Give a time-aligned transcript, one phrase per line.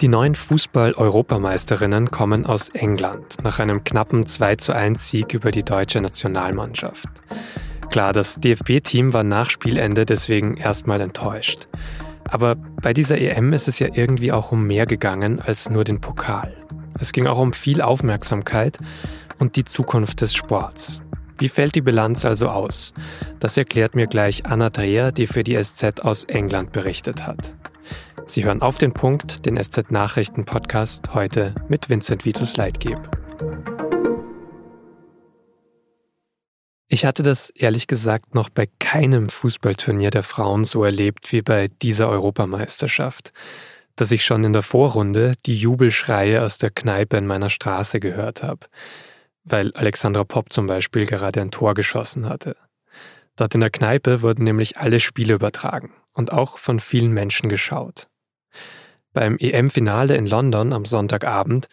[0.00, 5.62] Die neuen Fußball-Europameisterinnen kommen aus England nach einem knappen 2 zu 1 Sieg über die
[5.62, 7.08] deutsche Nationalmannschaft.
[7.90, 11.68] Klar, das DFB-Team war nach Spielende deswegen erstmal enttäuscht.
[12.28, 16.00] Aber bei dieser EM ist es ja irgendwie auch um mehr gegangen als nur den
[16.00, 16.56] Pokal.
[16.98, 18.78] Es ging auch um viel Aufmerksamkeit
[19.38, 21.00] und die Zukunft des Sports.
[21.38, 22.92] Wie fällt die Bilanz also aus?
[23.38, 27.54] Das erklärt mir gleich Anna Dreher, die für die SZ aus England berichtet hat.
[28.26, 32.98] Sie hören auf den Punkt, den SZ Nachrichten Podcast heute mit Vincent Vitus Leitgeb.
[36.88, 41.68] Ich hatte das ehrlich gesagt noch bei keinem Fußballturnier der Frauen so erlebt wie bei
[41.82, 43.32] dieser Europameisterschaft,
[43.94, 48.42] dass ich schon in der Vorrunde die Jubelschreie aus der Kneipe in meiner Straße gehört
[48.42, 48.66] habe,
[49.44, 52.56] weil Alexandra Popp zum Beispiel gerade ein Tor geschossen hatte.
[53.36, 58.08] Dort in der Kneipe wurden nämlich alle Spiele übertragen und auch von vielen Menschen geschaut.
[59.14, 61.68] Beim EM-Finale in London am Sonntagabend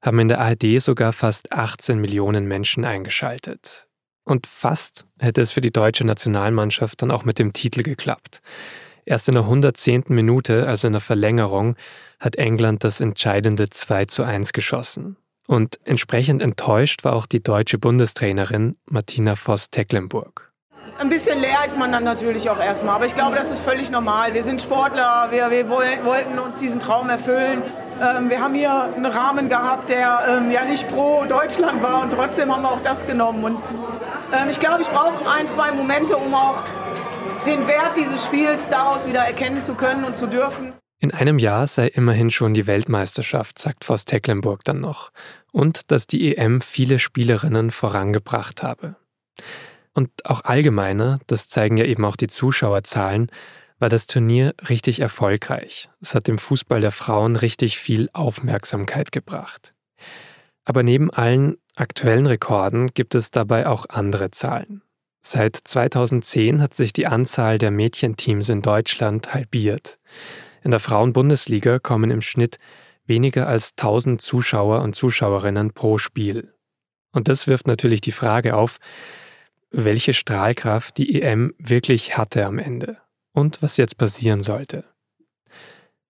[0.00, 3.88] haben in der ARD sogar fast 18 Millionen Menschen eingeschaltet.
[4.24, 8.40] Und fast hätte es für die deutsche Nationalmannschaft dann auch mit dem Titel geklappt.
[9.04, 10.04] Erst in der 110.
[10.08, 11.76] Minute, also in der Verlängerung,
[12.20, 15.16] hat England das entscheidende 2 zu 1 geschossen.
[15.46, 20.53] Und entsprechend enttäuscht war auch die deutsche Bundestrainerin Martina Voss-Tecklenburg.
[20.96, 23.90] Ein bisschen leer ist man dann natürlich auch erstmal, aber ich glaube, das ist völlig
[23.90, 24.32] normal.
[24.32, 27.62] Wir sind Sportler, wir, wir wollten uns diesen Traum erfüllen.
[28.00, 32.12] Ähm, wir haben hier einen Rahmen gehabt, der ähm, ja nicht pro Deutschland war und
[32.12, 33.42] trotzdem haben wir auch das genommen.
[33.42, 33.60] Und
[34.32, 36.64] ähm, ich glaube, ich brauche ein, zwei Momente, um auch
[37.44, 40.74] den Wert dieses Spiels daraus wieder erkennen zu können und zu dürfen.
[41.00, 45.10] In einem Jahr sei immerhin schon die Weltmeisterschaft, sagt Voss Tecklenburg dann noch.
[45.50, 48.94] Und dass die EM viele Spielerinnen vorangebracht habe.
[49.94, 53.30] Und auch allgemeiner, das zeigen ja eben auch die Zuschauerzahlen,
[53.78, 55.88] war das Turnier richtig erfolgreich.
[56.00, 59.74] Es hat dem Fußball der Frauen richtig viel Aufmerksamkeit gebracht.
[60.64, 64.82] Aber neben allen aktuellen Rekorden gibt es dabei auch andere Zahlen.
[65.20, 69.98] Seit 2010 hat sich die Anzahl der Mädchenteams in Deutschland halbiert.
[70.62, 72.58] In der Frauenbundesliga kommen im Schnitt
[73.06, 76.54] weniger als 1000 Zuschauer und Zuschauerinnen pro Spiel.
[77.12, 78.78] Und das wirft natürlich die Frage auf,
[79.76, 82.98] welche Strahlkraft die EM wirklich hatte am Ende
[83.32, 84.84] und was jetzt passieren sollte.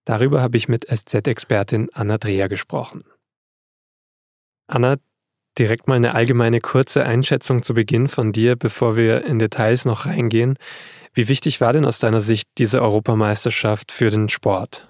[0.05, 3.01] Darüber habe ich mit SZ-Expertin Anna Dreher gesprochen.
[4.67, 4.97] Anna,
[5.57, 10.05] direkt mal eine allgemeine kurze Einschätzung zu Beginn von dir, bevor wir in Details noch
[10.05, 10.57] reingehen.
[11.13, 14.87] Wie wichtig war denn aus deiner Sicht diese Europameisterschaft für den Sport?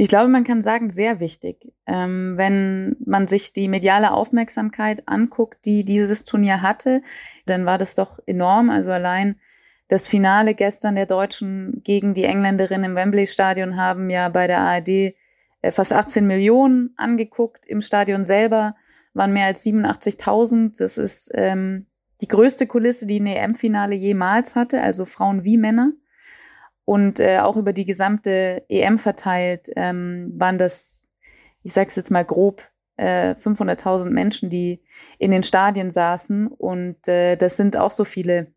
[0.00, 1.72] Ich glaube, man kann sagen, sehr wichtig.
[1.84, 7.02] Ähm, wenn man sich die mediale Aufmerksamkeit anguckt, die dieses Turnier hatte,
[7.46, 8.70] dann war das doch enorm.
[8.70, 9.40] Also allein
[9.88, 14.88] das Finale gestern der Deutschen gegen die Engländerin im Wembley-Stadion haben ja bei der ARD
[14.88, 15.14] äh,
[15.72, 17.66] fast 18 Millionen angeguckt.
[17.66, 18.76] Im Stadion selber
[19.14, 20.78] waren mehr als 87.000.
[20.78, 21.86] Das ist ähm,
[22.20, 25.90] die größte Kulisse, die ein EM-Finale jemals hatte, also Frauen wie Männer.
[26.88, 31.02] Und äh, auch über die gesamte EM verteilt ähm, waren das,
[31.62, 32.62] ich sage es jetzt mal grob,
[32.96, 34.80] äh, 500.000 Menschen, die
[35.18, 36.46] in den Stadien saßen.
[36.46, 38.54] Und äh, das sind auch so viele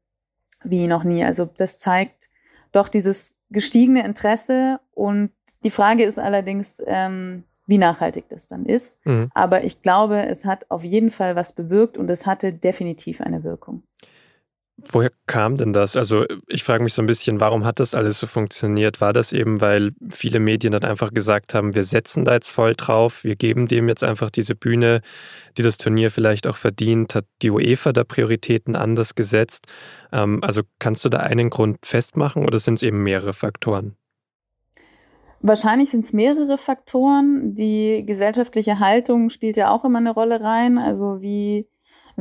[0.64, 1.26] wie noch nie.
[1.26, 2.30] Also das zeigt
[2.72, 5.32] doch dieses gestiegene Interesse und
[5.66, 9.06] die Frage ist allerdings, ähm, wie nachhaltig das dann ist.
[9.06, 9.30] Mhm.
[9.34, 13.44] Aber ich glaube, es hat auf jeden Fall was bewirkt und es hatte definitiv eine
[13.44, 13.84] Wirkung.
[14.90, 15.96] Woher kam denn das?
[15.96, 19.02] Also ich frage mich so ein bisschen, warum hat das alles so funktioniert?
[19.02, 22.74] War das eben, weil viele Medien dann einfach gesagt haben, wir setzen da jetzt voll
[22.76, 25.02] drauf, wir geben dem jetzt einfach diese Bühne,
[25.58, 27.16] die das Turnier vielleicht auch verdient?
[27.16, 29.68] Hat die UEFA da Prioritäten anders gesetzt?
[30.12, 33.96] Ähm, also kannst du da einen Grund festmachen oder sind es eben mehrere Faktoren?
[35.44, 37.56] Wahrscheinlich sind es mehrere Faktoren.
[37.56, 40.78] Die gesellschaftliche Haltung spielt ja auch immer eine Rolle rein.
[40.78, 41.68] Also wie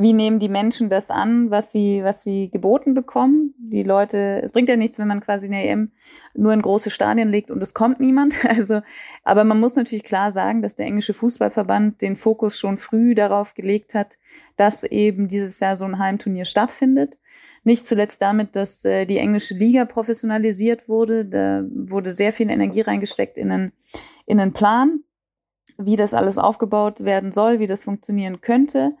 [0.01, 3.53] wie nehmen die Menschen das an, was sie, was sie geboten bekommen?
[3.57, 5.91] Die Leute, es bringt ja nichts, wenn man quasi eine EM
[6.33, 8.33] nur in große Stadien legt und es kommt niemand.
[8.51, 8.81] Also,
[9.23, 13.53] aber man muss natürlich klar sagen, dass der englische Fußballverband den Fokus schon früh darauf
[13.53, 14.17] gelegt hat,
[14.57, 17.17] dass eben dieses Jahr so ein Heimturnier stattfindet.
[17.63, 21.25] Nicht zuletzt damit, dass äh, die englische Liga professionalisiert wurde.
[21.25, 23.71] Da wurde sehr viel Energie reingesteckt in einen,
[24.25, 25.03] in einen Plan,
[25.77, 28.95] wie das alles aufgebaut werden soll, wie das funktionieren könnte.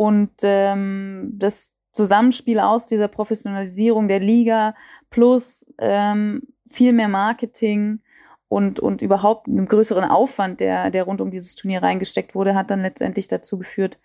[0.00, 4.74] Und ähm, das Zusammenspiel aus dieser Professionalisierung der Liga
[5.10, 8.00] plus ähm, viel mehr Marketing
[8.48, 12.70] und, und überhaupt einem größeren Aufwand, der, der rund um dieses Turnier reingesteckt wurde, hat
[12.70, 13.98] dann letztendlich dazu geführt,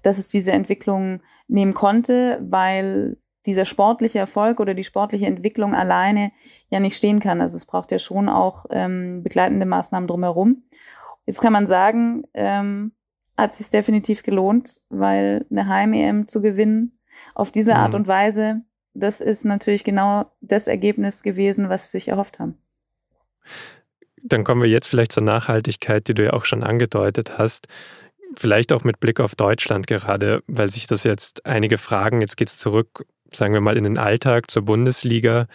[0.00, 6.32] dass es diese Entwicklung nehmen konnte, weil dieser sportliche Erfolg oder die sportliche Entwicklung alleine
[6.70, 7.42] ja nicht stehen kann.
[7.42, 10.62] Also es braucht ja schon auch ähm, begleitende Maßnahmen drumherum.
[11.26, 12.92] Jetzt kann man sagen, ähm,
[13.36, 16.98] hat sich definitiv gelohnt, weil eine Heim-EM zu gewinnen
[17.34, 18.00] auf diese Art mhm.
[18.00, 18.62] und Weise,
[18.94, 22.58] das ist natürlich genau das Ergebnis gewesen, was sie sich erhofft haben.
[24.22, 27.66] Dann kommen wir jetzt vielleicht zur Nachhaltigkeit, die du ja auch schon angedeutet hast.
[28.34, 32.20] Vielleicht auch mit Blick auf Deutschland gerade, weil sich das jetzt einige fragen.
[32.20, 35.48] Jetzt geht es zurück, sagen wir mal, in den Alltag zur Bundesliga.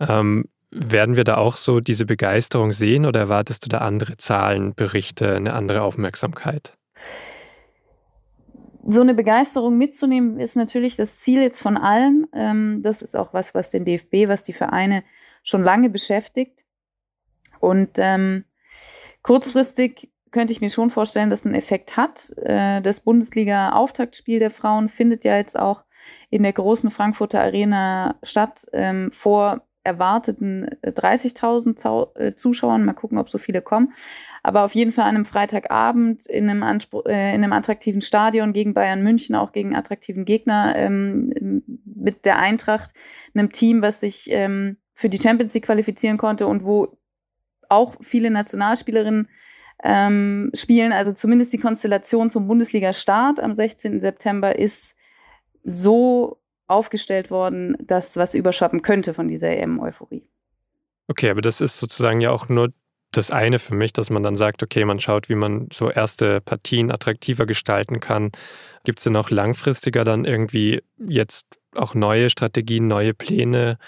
[0.00, 4.74] Ähm, werden wir da auch so diese Begeisterung sehen oder erwartest du da andere Zahlen,
[4.74, 6.77] Berichte, eine andere Aufmerksamkeit?
[8.86, 12.26] So eine Begeisterung mitzunehmen ist natürlich das Ziel jetzt von allen.
[12.32, 15.04] Ähm, das ist auch was, was den DFB, was die Vereine
[15.42, 16.64] schon lange beschäftigt.
[17.60, 18.44] Und ähm,
[19.22, 22.32] kurzfristig könnte ich mir schon vorstellen, dass es einen Effekt hat.
[22.38, 25.84] Äh, das Bundesliga-Auftaktspiel der Frauen findet ja jetzt auch
[26.30, 32.84] in der großen Frankfurter Arena statt, ähm, vor erwarteten 30.000 äh, Zuschauern.
[32.84, 33.92] Mal gucken, ob so viele kommen.
[34.42, 38.52] Aber auf jeden Fall an einem Freitagabend in einem, Anspruch, äh, in einem attraktiven Stadion
[38.52, 42.92] gegen Bayern München, auch gegen attraktiven Gegner, ähm, mit der Eintracht,
[43.34, 46.98] einem Team, was sich ähm, für die Champions League qualifizieren konnte und wo
[47.68, 49.28] auch viele Nationalspielerinnen
[49.84, 50.92] ähm, spielen.
[50.92, 54.00] Also zumindest die Konstellation zum Bundesliga-Start am 16.
[54.00, 54.96] September ist
[55.62, 60.28] so aufgestellt worden, dass was überschatten könnte von dieser EM-Euphorie.
[61.08, 62.72] Okay, aber das ist sozusagen ja auch nur
[63.12, 66.40] das eine für mich, dass man dann sagt, okay, man schaut, wie man so erste
[66.42, 68.30] Partien attraktiver gestalten kann.
[68.84, 73.78] Gibt es denn auch langfristiger dann irgendwie jetzt auch neue Strategien, neue Pläne,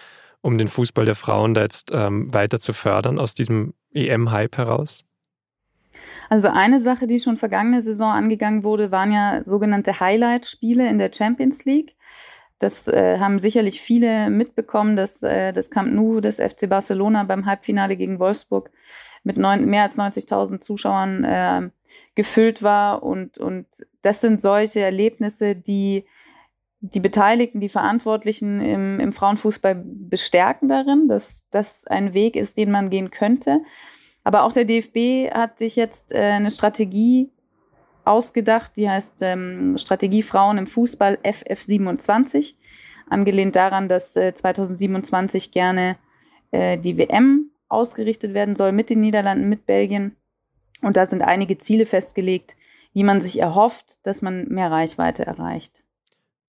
[0.40, 5.04] um den Fußball der Frauen da jetzt ähm, weiter zu fördern aus diesem EM-Hype heraus?
[6.30, 11.10] Also eine Sache, die schon vergangene Saison angegangen wurde, waren ja sogenannte Highlight-Spiele in der
[11.12, 11.96] Champions League.
[12.60, 17.46] Das äh, haben sicherlich viele mitbekommen, dass äh, das Camp Nou des FC Barcelona beim
[17.46, 18.70] Halbfinale gegen Wolfsburg
[19.24, 21.70] mit neun, mehr als 90.000 Zuschauern äh,
[22.14, 23.02] gefüllt war.
[23.02, 23.66] Und, und
[24.02, 26.04] das sind solche Erlebnisse, die
[26.82, 32.70] die Beteiligten, die Verantwortlichen im, im Frauenfußball bestärken darin, dass das ein Weg ist, den
[32.70, 33.62] man gehen könnte.
[34.22, 37.30] Aber auch der DFB hat sich jetzt äh, eine Strategie
[38.10, 42.54] ausgedacht, die heißt ähm, Strategie Frauen im Fußball FF27,
[43.08, 45.96] angelehnt daran, dass äh, 2027 gerne
[46.50, 50.16] äh, die WM ausgerichtet werden soll mit den Niederlanden, mit Belgien.
[50.82, 52.56] Und da sind einige Ziele festgelegt,
[52.92, 55.82] wie man sich erhofft, dass man mehr Reichweite erreicht.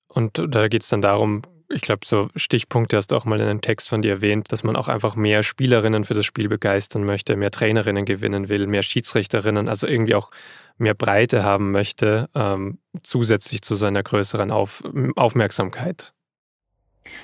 [0.07, 1.43] Und da geht es dann darum,
[1.73, 4.63] ich glaube, so Stichpunkte hast du auch mal in einem Text von dir erwähnt, dass
[4.63, 8.83] man auch einfach mehr Spielerinnen für das Spiel begeistern möchte, mehr Trainerinnen gewinnen will, mehr
[8.83, 10.31] Schiedsrichterinnen, also irgendwie auch
[10.77, 14.83] mehr Breite haben möchte, ähm, zusätzlich zu seiner größeren Auf
[15.15, 16.13] Aufmerksamkeit.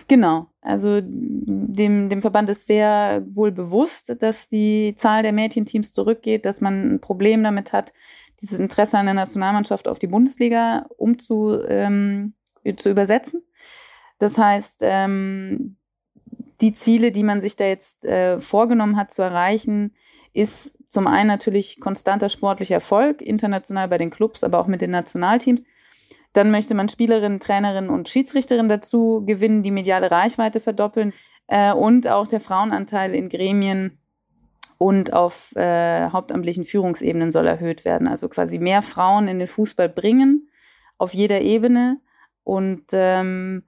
[0.08, 6.46] Genau, also dem, dem Verband ist sehr wohl bewusst, dass die Zahl der Mädchenteams zurückgeht,
[6.46, 7.94] dass man ein Problem damit hat,
[8.42, 12.34] dieses Interesse an der Nationalmannschaft auf die Bundesliga umzu, ähm,
[12.78, 13.44] zu übersetzen.
[14.19, 15.78] Das heißt, ähm,
[16.62, 19.94] die Ziele, die man sich da jetzt äh, vorgenommen hat zu erreichen,
[20.34, 24.92] ist zum einen natürlich konstanter sportlicher Erfolg, international bei den Clubs, aber auch mit den
[24.92, 25.64] Nationalteams.
[26.34, 31.14] Dann möchte man Spielerinnen, Trainerinnen und Schiedsrichterinnen dazu gewinnen, die mediale Reichweite verdoppeln
[31.48, 33.97] äh, und auch der Frauenanteil in Gremien
[34.78, 38.07] und auf äh, hauptamtlichen Führungsebenen soll erhöht werden.
[38.07, 40.50] Also quasi mehr Frauen in den Fußball bringen
[40.97, 42.00] auf jeder Ebene
[42.44, 43.64] und ähm,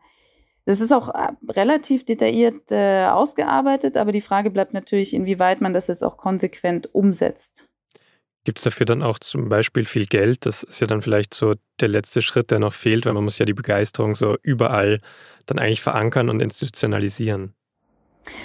[0.70, 5.74] das ist auch äh, relativ detailliert äh, ausgearbeitet, aber die Frage bleibt natürlich, inwieweit man
[5.74, 7.68] das jetzt auch konsequent umsetzt.
[8.44, 10.46] Gibt es dafür dann auch zum Beispiel viel Geld?
[10.46, 13.40] Das ist ja dann vielleicht so der letzte Schritt, der noch fehlt, weil man muss
[13.40, 15.02] ja die Begeisterung so überall
[15.48, 17.56] dann eigentlich verankern und institutionalisieren.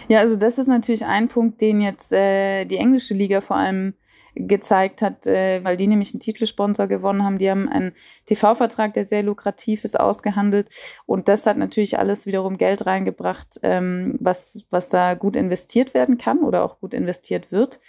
[0.09, 3.93] Ja, also das ist natürlich ein Punkt, den jetzt äh, die englische Liga vor allem
[4.35, 7.39] gezeigt hat, äh, weil die nämlich einen Titelsponsor gewonnen haben.
[7.39, 7.93] Die haben einen
[8.27, 10.69] TV-Vertrag, der sehr lukrativ ist, ausgehandelt.
[11.07, 16.19] Und das hat natürlich alles wiederum Geld reingebracht, ähm, was, was da gut investiert werden
[16.19, 17.81] kann oder auch gut investiert wird.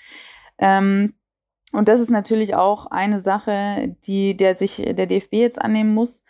[0.57, 1.13] Ähm,
[1.71, 6.23] und das ist natürlich auch eine Sache, die der sich der DFB jetzt annehmen muss.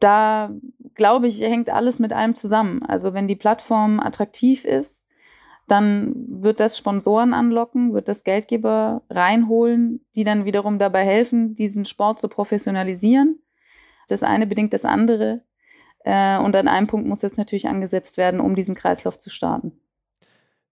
[0.00, 0.50] Da
[0.94, 2.82] glaube ich, hängt alles mit allem zusammen.
[2.84, 5.05] Also wenn die Plattform attraktiv ist,
[5.66, 11.84] dann wird das Sponsoren anlocken, wird das Geldgeber reinholen, die dann wiederum dabei helfen, diesen
[11.84, 13.40] Sport zu professionalisieren.
[14.08, 15.42] Das eine bedingt das andere.
[16.04, 19.72] Äh, und an einem Punkt muss jetzt natürlich angesetzt werden, um diesen Kreislauf zu starten.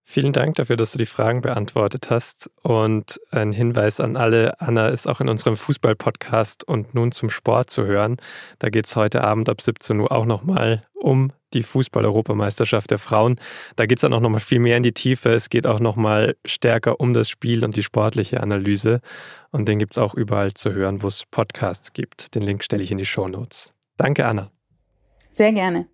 [0.06, 2.50] Vielen Dank dafür, dass du die Fragen beantwortet hast.
[2.62, 7.70] Und ein Hinweis an alle, Anna ist auch in unserem Fußball-Podcast und nun zum Sport
[7.70, 8.18] zu hören.
[8.58, 13.36] Da geht es heute Abend ab 17 Uhr auch nochmal um die Fußball-Europameisterschaft der Frauen.
[13.76, 15.30] Da geht es dann auch nochmal viel mehr in die Tiefe.
[15.30, 19.00] Es geht auch nochmal stärker um das Spiel und die sportliche Analyse.
[19.52, 22.34] Und den gibt es auch überall zu hören, wo es Podcasts gibt.
[22.34, 23.72] Den Link stelle ich in die Show Notes.
[23.96, 24.50] Danke, Anna.
[25.30, 25.88] Sehr gerne.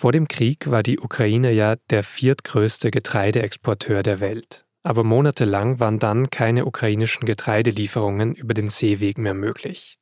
[0.00, 4.64] Vor dem Krieg war die Ukraine ja der viertgrößte Getreideexporteur der Welt.
[4.82, 9.98] Aber monatelang waren dann keine ukrainischen Getreidelieferungen über den Seeweg mehr möglich.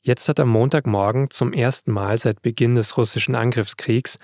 [0.00, 4.18] Jetzt hat am Montagmorgen zum ersten Mal seit Beginn des russischen Angriffskriegs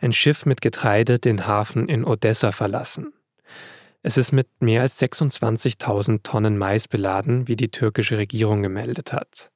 [0.00, 3.12] ein Schiff mit Getreide den Hafen in Odessa verlassen.
[4.02, 9.52] Es ist mit mehr als 26.000 Tonnen Mais beladen, wie die türkische Regierung gemeldet hat.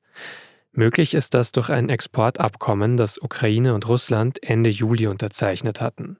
[0.76, 6.18] Möglich ist das durch ein Exportabkommen, das Ukraine und Russland Ende Juli unterzeichnet hatten.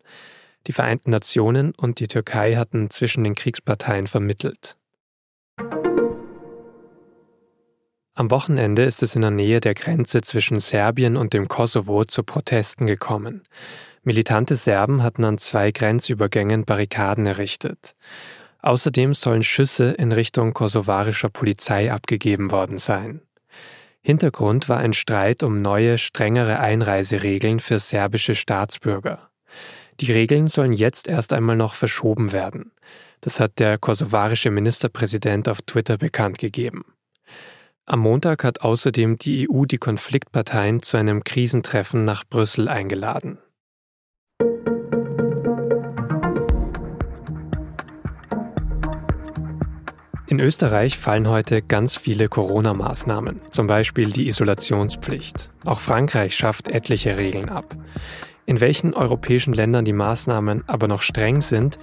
[0.67, 4.79] Die Vereinten Nationen und die Türkei hatten zwischen den Kriegsparteien vermittelt.
[8.15, 12.23] Am Wochenende ist es in der Nähe der Grenze zwischen Serbien und dem Kosovo zu
[12.23, 13.43] Protesten gekommen.
[14.05, 17.95] Militante Serben hatten an zwei Grenzübergängen Barrikaden errichtet.
[18.63, 23.21] Außerdem sollen Schüsse in Richtung kosovarischer Polizei abgegeben worden sein.
[24.07, 29.31] Hintergrund war ein Streit um neue, strengere Einreiseregeln für serbische Staatsbürger.
[29.99, 32.71] Die Regeln sollen jetzt erst einmal noch verschoben werden.
[33.21, 36.85] Das hat der kosovarische Ministerpräsident auf Twitter bekannt gegeben.
[37.85, 43.39] Am Montag hat außerdem die EU die Konfliktparteien zu einem Krisentreffen nach Brüssel eingeladen.
[50.29, 55.49] In Österreich fallen heute ganz viele Corona-Maßnahmen, zum Beispiel die Isolationspflicht.
[55.65, 57.77] Auch Frankreich schafft etliche Regeln ab.
[58.45, 61.77] In welchen europäischen Ländern die Maßnahmen aber noch streng sind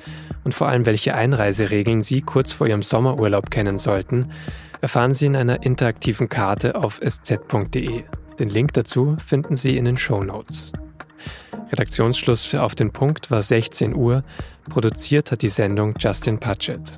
[0.44, 4.30] und vor allem welche Einreiseregeln Sie kurz vor Ihrem Sommerurlaub kennen sollten,
[4.82, 8.04] erfahren Sie in einer interaktiven Karte auf sz.de.
[8.40, 10.74] Den Link dazu finden Sie in den Show Notes.
[11.72, 14.24] Redaktionsschluss für Auf den Punkt war 16 Uhr.
[14.70, 16.98] Produziert hat die Sendung Justin Patchett.